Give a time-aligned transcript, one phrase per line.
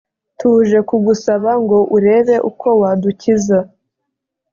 [0.39, 3.59] tuje kugusaba ngo urebe uko wadukiza.